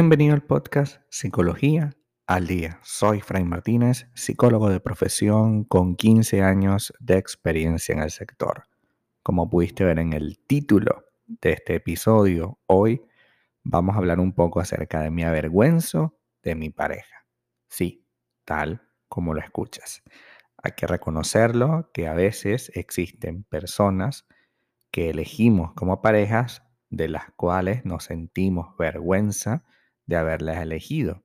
[0.00, 1.90] Bienvenido al podcast Psicología
[2.28, 2.78] al Día.
[2.84, 8.68] Soy Frank Martínez, psicólogo de profesión con 15 años de experiencia en el sector.
[9.24, 13.02] Como pudiste ver en el título de este episodio, hoy
[13.64, 17.26] vamos a hablar un poco acerca de mi avergüenzo de mi pareja.
[17.66, 18.06] Sí,
[18.44, 20.04] tal como lo escuchas.
[20.62, 24.28] Hay que reconocerlo que a veces existen personas
[24.92, 29.64] que elegimos como parejas de las cuales nos sentimos vergüenza
[30.08, 31.22] de haberlas elegido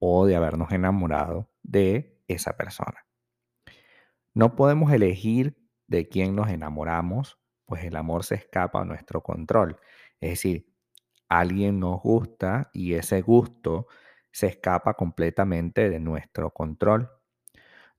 [0.00, 3.06] o de habernos enamorado de esa persona.
[4.34, 9.78] No podemos elegir de quién nos enamoramos, pues el amor se escapa a nuestro control.
[10.20, 10.66] Es decir,
[11.28, 13.86] alguien nos gusta y ese gusto
[14.32, 17.10] se escapa completamente de nuestro control.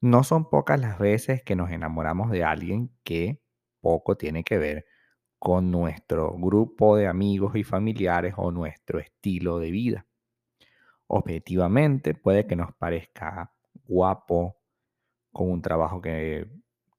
[0.01, 3.41] No son pocas las veces que nos enamoramos de alguien que
[3.79, 4.85] poco tiene que ver
[5.39, 10.08] con nuestro grupo de amigos y familiares o nuestro estilo de vida.
[11.11, 13.51] Objetivamente puede que nos parezca
[13.85, 14.57] guapo,
[15.31, 16.47] con un trabajo que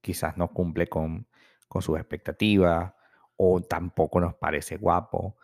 [0.01, 1.29] quizás no cumple con,
[1.69, 2.93] con sus expectativas,
[3.37, 5.37] o tampoco nos parece guapo,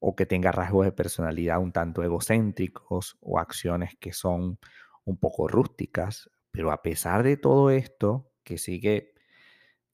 [0.00, 4.58] o que tenga rasgos de personalidad un tanto egocéntricos o acciones que son
[5.04, 9.12] un poco rústicas, pero a pesar de todo esto, que sigue,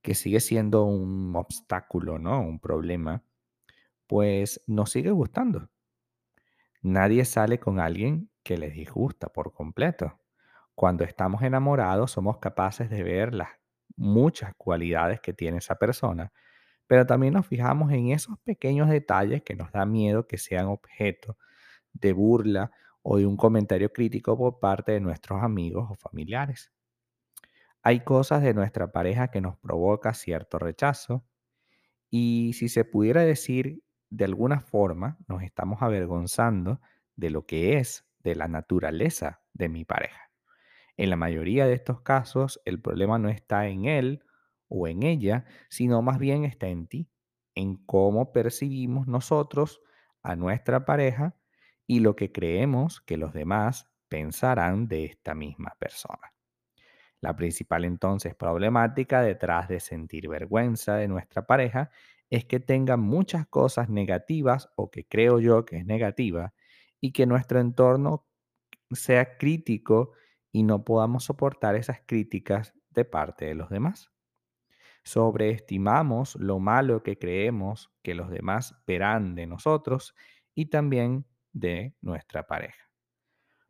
[0.03, 2.41] que sigue siendo un obstáculo, ¿no?
[2.43, 3.25] Un problema,
[4.07, 5.69] pues nos sigue gustando.
[6.83, 10.21] Nadie sale con alguien que les disgusta por completo.
[10.75, 13.51] Cuando estamos enamorados somos capaces de ver las
[13.97, 16.33] muchas cualidades que tiene esa persona
[16.91, 21.39] pero también nos fijamos en esos pequeños detalles que nos da miedo que sean objeto
[21.93, 26.73] de burla o de un comentario crítico por parte de nuestros amigos o familiares.
[27.83, 31.25] Hay cosas de nuestra pareja que nos provoca cierto rechazo
[32.11, 36.81] y si se pudiera decir de alguna forma nos estamos avergonzando
[37.17, 40.31] de lo que es de la naturaleza de mi pareja.
[40.97, 44.25] En la mayoría de estos casos el problema no está en él
[44.69, 47.09] o en ella, sino más bien está en ti,
[47.55, 49.81] en cómo percibimos nosotros
[50.23, 51.37] a nuestra pareja
[51.87, 56.35] y lo que creemos que los demás pensarán de esta misma persona.
[57.21, 61.91] La principal entonces problemática detrás de sentir vergüenza de nuestra pareja
[62.31, 66.55] es que tenga muchas cosas negativas o que creo yo que es negativa
[67.01, 68.27] y que nuestro entorno
[68.93, 70.13] sea crítico
[70.53, 74.11] y no podamos soportar esas críticas de parte de los demás
[75.05, 80.15] sobreestimamos lo malo que creemos que los demás verán de nosotros
[80.55, 82.91] y también de nuestra pareja.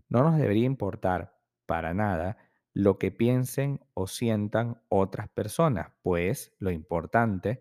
[0.09, 2.37] No nos debería importar para nada
[2.73, 7.61] lo que piensen o sientan otras personas, pues lo importante es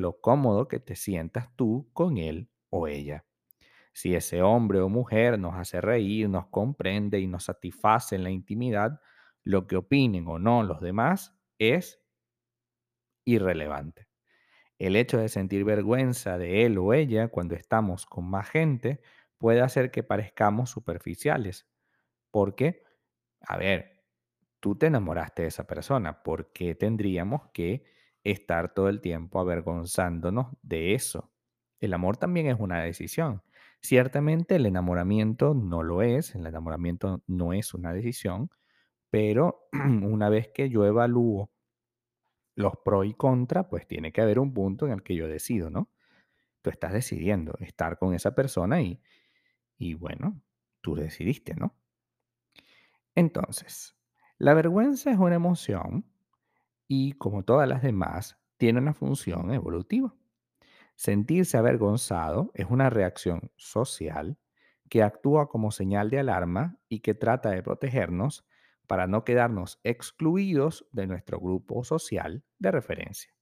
[0.00, 3.24] lo cómodo que te sientas tú con él o ella.
[3.92, 8.30] Si ese hombre o mujer nos hace reír, nos comprende y nos satisface en la
[8.30, 9.00] intimidad,
[9.44, 12.02] lo que opinen o no los demás es
[13.24, 14.08] irrelevante.
[14.78, 19.00] El hecho de sentir vergüenza de él o ella cuando estamos con más gente
[19.38, 21.68] puede hacer que parezcamos superficiales.
[22.30, 22.84] Porque,
[23.40, 24.04] a ver,
[24.60, 27.84] tú te enamoraste de esa persona, ¿por qué tendríamos que
[28.24, 31.32] estar todo el tiempo avergonzándonos de eso?
[31.80, 33.42] El amor también es una decisión.
[33.80, 38.50] Ciertamente el enamoramiento no lo es, el enamoramiento no es una decisión,
[39.10, 41.50] pero una vez que yo evalúo
[42.54, 45.70] los pros y contra, pues tiene que haber un punto en el que yo decido,
[45.70, 45.90] ¿no?
[46.62, 49.00] Tú estás decidiendo estar con esa persona y,
[49.78, 50.42] y bueno,
[50.80, 51.76] tú decidiste, ¿no?
[53.14, 53.96] Entonces,
[54.38, 56.06] la vergüenza es una emoción
[56.88, 60.14] y como todas las demás, tiene una función evolutiva.
[60.96, 64.38] Sentirse avergonzado es una reacción social
[64.88, 68.46] que actúa como señal de alarma y que trata de protegernos
[68.88, 73.32] para no quedarnos excluidos de nuestro grupo social de referencia.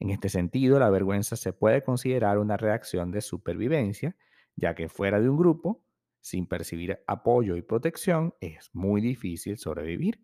[0.00, 4.16] En este sentido, la vergüenza se puede considerar una reacción de supervivencia,
[4.56, 5.84] ya que fuera de un grupo,
[6.20, 10.20] sin percibir apoyo y protección, es muy difícil sobrevivir.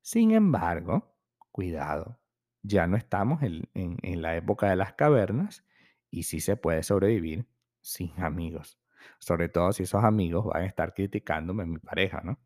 [0.00, 1.13] Sin embargo,
[1.54, 2.18] cuidado,
[2.64, 5.64] ya no estamos en, la época de las cavernas
[6.10, 7.46] y sí se puede sobrevivir
[7.80, 8.80] sin amigos.
[9.20, 12.40] Sobre todo si esos amigos van a estar criticándome mi pareja, ¿no?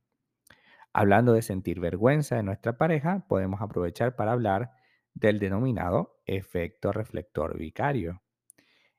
[0.92, 4.72] Hablando de sentir vergüenza de nuestra pareja, podemos aprovechar para hablar
[5.14, 8.22] del denominado efecto reflector vicario.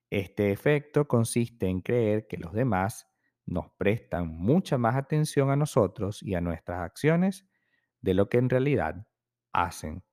[0.10, 3.08] Este efecto consiste en creer que los demás
[3.46, 7.48] nos prestan mucha más atención a nosotros y a nuestras acciones
[8.02, 9.06] de lo que en realidad
[9.54, 10.04] hacen.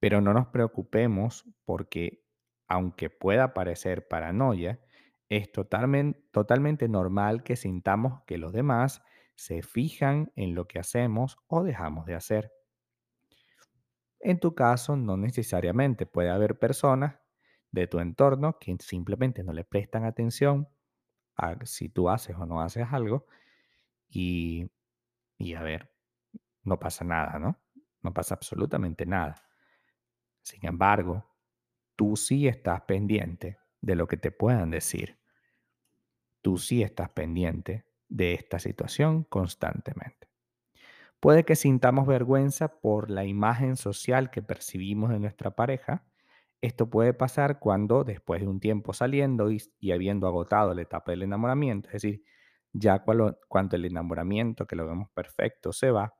[0.00, 2.24] Pero no nos preocupemos porque,
[2.68, 4.80] aunque pueda parecer paranoia,
[5.28, 9.02] Es totalmente, totalmente normal que sintamos que los demás
[9.34, 12.52] se fijan en lo que hacemos o dejamos de hacer.
[14.20, 17.16] En tu caso, no necesariamente puede haber personas
[17.70, 20.68] de tu entorno que simplemente no le prestan atención
[21.36, 23.26] a si tú haces o no haces algo
[24.08, 24.70] y,
[25.38, 25.92] y a ver,
[26.64, 27.60] no pasa nada, ¿no?
[28.06, 29.34] No pasa absolutamente nada.
[30.44, 31.26] Sin embargo,
[31.96, 35.18] tú sí estás pendiente de lo que te puedan decir.
[36.40, 40.28] Tú sí estás pendiente de esta situación constantemente.
[41.18, 46.04] Puede que sintamos vergüenza por la imagen social que percibimos de nuestra pareja.
[46.60, 51.10] Esto puede pasar cuando después de un tiempo saliendo y, y habiendo agotado la etapa
[51.10, 52.22] del enamoramiento, es decir,
[52.72, 56.14] ya cuando, cuando el enamoramiento, que lo vemos perfecto, se va,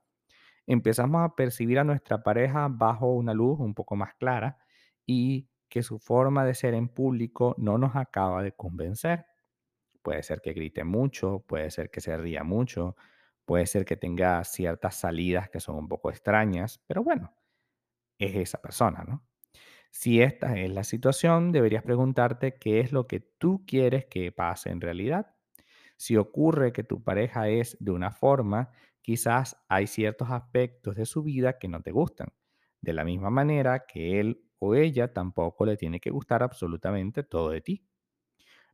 [0.67, 4.59] empezamos a percibir a nuestra pareja bajo una luz un poco más clara
[5.05, 9.25] y que su forma de ser en público no nos acaba de convencer.
[10.01, 12.95] Puede ser que grite mucho, puede ser que se ría mucho,
[13.45, 17.33] puede ser que tenga ciertas salidas que son un poco extrañas, pero bueno,
[18.19, 19.25] es esa persona, ¿no?
[19.91, 24.71] Si esta es la situación, deberías preguntarte qué es lo que tú quieres que pase
[24.71, 25.36] en realidad.
[25.97, 28.71] Si ocurre que tu pareja es de una forma,
[29.01, 32.29] quizás hay ciertos aspectos de su vida que no te gustan.
[32.81, 37.49] De la misma manera que él o ella tampoco le tiene que gustar absolutamente todo
[37.49, 37.85] de ti.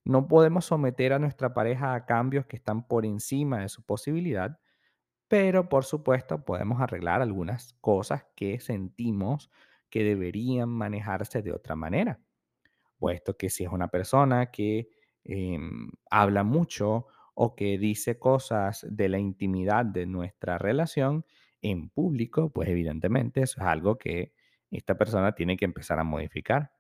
[0.06, 4.60] No podemos someter a nuestra pareja a cambios que están por encima de su posibilidad,
[5.30, 9.52] pero por supuesto podemos arreglar algunas cosas que sentimos
[9.90, 12.22] que deberían manejarse de otra manera
[13.00, 14.90] puesto que si es una persona que
[15.24, 21.26] em, habla mucho o que dice cosas de la intimidad de nuestra relación
[21.62, 24.34] en público, pues evidentemente eso es algo que
[24.72, 26.72] esta persona tiene que empezar a modificar.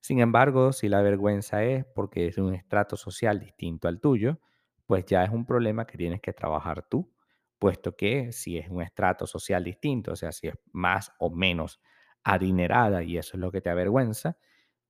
[0.00, 4.40] Sin embargo, si la vergüenza es porque es un estrato social distinto al tuyo,
[4.86, 7.12] pues ya es un problema que tienes que trabajar tú,
[7.58, 11.80] puesto que si es un estrato social distinto, o sea, si es más o menos
[12.22, 14.36] adinerada y eso es lo que te avergüenza,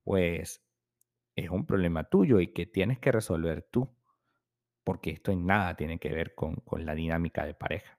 [0.04, 0.62] pues
[1.36, 3.96] es un problema tuyo y que tienes que resolver tú,
[4.84, 7.98] porque esto en nada tiene que ver con, la dinámica de pareja.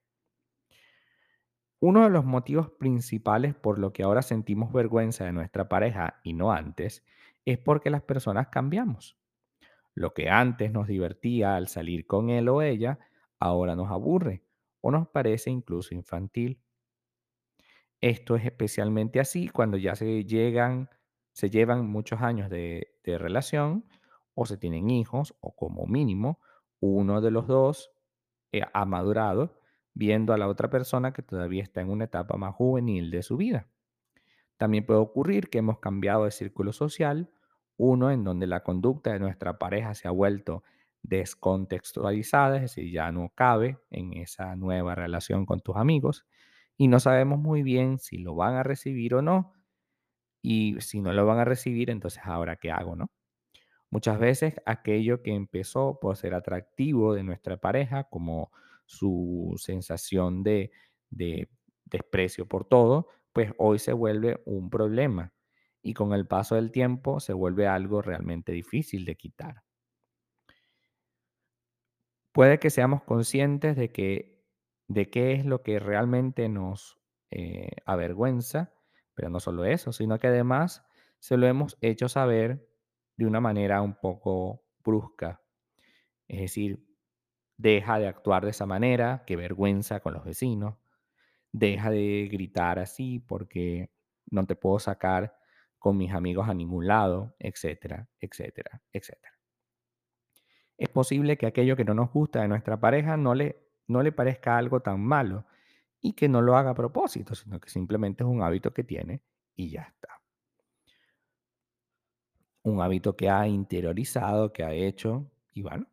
[1.80, 6.34] Uno de los motivos principales por lo que ahora sentimos vergüenza de nuestra pareja y
[6.34, 7.04] no antes
[7.44, 9.18] es porque las personas cambiamos.
[9.94, 13.00] Lo que antes nos divertía al salir con él o ella,
[13.40, 14.44] ahora nos aburre
[14.82, 16.62] o nos parece incluso infantil.
[18.02, 20.90] Esto es especialmente así cuando ya se llegan,
[21.34, 23.86] se llevan muchos años de relación
[24.34, 26.40] o se tienen hijos o como mínimo
[26.86, 27.92] uno de los dos
[28.52, 29.60] eh, ha madurado
[29.94, 33.38] viendo a la otra persona que todavía está en una etapa más juvenil de su
[33.38, 33.68] vida.
[34.58, 37.32] También puede ocurrir que hemos cambiado de círculo social,
[37.78, 40.64] uno en donde la conducta de nuestra pareja se ha vuelto
[41.02, 46.26] descontextualizada, es decir, ya no cabe en esa nueva relación con tus amigos
[46.78, 49.54] y no sabemos muy bien si lo van a recibir o no
[50.42, 53.10] y si no lo van a recibir, entonces ahora qué hago, ¿no?
[53.96, 58.52] Muchas veces aquello que empezó por ser atractivo de nuestra pareja, como
[58.86, 60.74] su sensación de,
[61.10, 61.48] de
[61.86, 65.32] desprecio por todo, pues hoy se vuelve un problema
[65.82, 69.64] y con el paso del tiempo se vuelve algo realmente difícil de quitar.
[72.34, 74.44] Puede que seamos conscientes de que
[74.90, 77.00] de qué es lo que realmente nos
[77.32, 78.74] eh, avergüenza,
[79.14, 80.84] pero no solo eso, sino que además
[81.20, 82.75] se lo hemos hecho saber
[83.18, 85.42] de una manera un poco brusca.
[86.28, 86.86] Es decir,
[87.58, 90.76] deja de actuar de esa manera, qué vergüenza con los vecinos,
[91.52, 93.92] deja de gritar así porque
[94.30, 95.38] no te puedo sacar
[95.80, 99.34] con mis amigos a ningún lado, etcétera, etcétera, etcétera.
[100.78, 104.12] Es posible que aquello que no nos gusta de nuestra pareja no le, no le
[104.12, 105.46] parezca algo tan malo
[106.02, 109.22] y que no lo haga a propósito, sino que simplemente es un hábito que tiene
[109.56, 110.15] y ya está.
[112.66, 115.88] Un hábito que ha interiorizado, que ha hecho y bueno,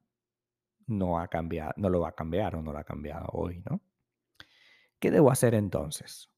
[0.87, 3.83] no, ha cambiado, no lo va a cambiar o no lo ha cambiado hoy, ¿no?
[4.99, 6.31] ¿Qué debo hacer entonces?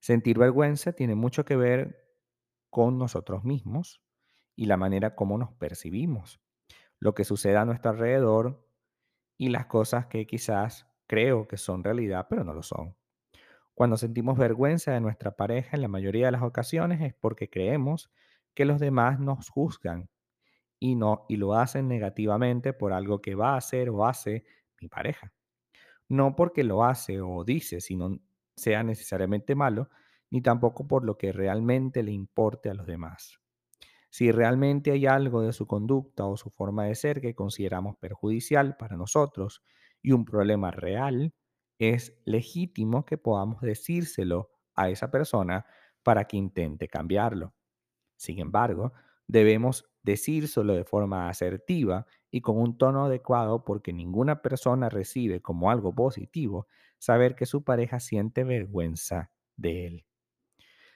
[0.00, 2.08] Sentir vergüenza tiene mucho que ver
[2.70, 4.02] con nosotros mismos
[4.56, 6.40] y la manera como nos percibimos,
[6.98, 8.66] lo que sucede a nuestro alrededor
[9.36, 12.96] y las cosas que quizás creo que son realidad, pero no lo son.
[13.74, 18.10] Cuando sentimos vergüenza de nuestra pareja, en la mayoría de las ocasiones es porque creemos
[18.54, 20.08] que los demás nos juzgan
[20.78, 24.44] y no y lo hacen negativamente por algo que va a hacer o hace
[24.80, 25.32] mi pareja.
[26.08, 28.18] No porque lo hace o dice, sino
[28.56, 29.90] sea necesariamente malo,
[30.30, 33.38] ni tampoco por lo que realmente le importe a los demás.
[34.10, 38.76] Si realmente hay algo de su conducta o su forma de ser que consideramos perjudicial
[38.76, 39.62] para nosotros
[40.02, 41.34] y un problema real,
[41.78, 45.66] es legítimo que podamos decírselo a esa persona
[46.02, 47.54] para que intente cambiarlo.
[48.18, 48.92] Sin embargo,
[49.26, 55.70] debemos decírselo de forma asertiva y con un tono adecuado porque ninguna persona recibe como
[55.70, 56.66] algo positivo
[56.98, 60.06] saber que su pareja siente vergüenza de él.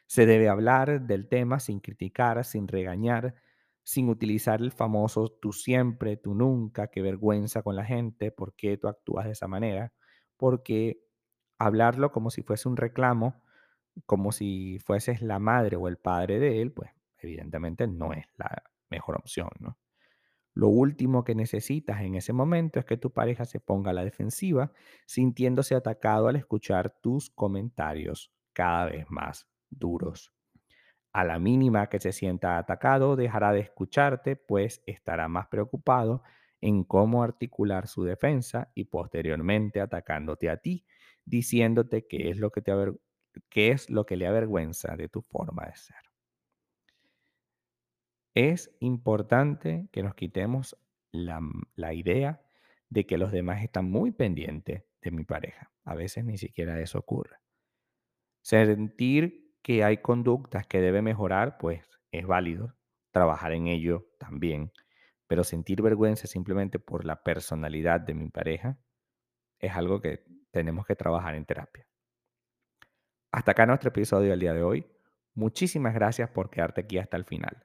[0.06, 3.34] Se debe hablar del tema sin criticar, sin regañar,
[3.82, 8.76] sin utilizar el famoso tú siempre, tú nunca, qué vergüenza con la gente, por qué
[8.76, 9.92] tú actúas de esa manera,
[10.36, 11.02] porque
[11.58, 13.42] hablarlo como si fuese un reclamo,
[14.06, 16.90] como si fueses la madre o el padre de él, pues
[17.26, 19.78] evidentemente no es la mejor opción, ¿no?
[20.54, 24.04] Lo último que necesitas en ese momento es que tu pareja se ponga a la
[24.04, 24.72] defensiva,
[25.06, 30.34] sintiéndose atacado al escuchar tus comentarios cada vez más duros.
[31.14, 36.22] A la mínima que se sienta atacado, dejará de escucharte, pues estará más preocupado
[36.60, 40.86] en cómo articular su defensa y posteriormente atacándote a ti,
[41.24, 42.72] diciéndote qué es lo que, te
[43.48, 46.11] qué es lo que le avergüenza de tu forma de ser.
[48.34, 50.76] Es importante que nos quitemos
[51.10, 51.40] la,
[51.74, 52.42] la idea
[52.88, 55.70] de que los demás están muy pendientes de mi pareja.
[55.84, 57.36] A veces ni siquiera eso ocurre.
[58.42, 62.74] Sentir que hay conductas que debe mejorar, pues es válido.
[63.10, 64.72] Trabajar en ello también.
[65.26, 68.78] Pero sentir vergüenza simplemente por la personalidad de mi pareja
[69.58, 71.86] es algo que tenemos que trabajar en terapia.
[73.30, 74.86] Hasta acá nuestro episodio del día de hoy.
[75.34, 77.64] Muchísimas gracias por quedarte aquí hasta el final.